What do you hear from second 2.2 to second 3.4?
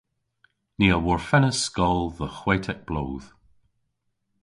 hwetek bloodh.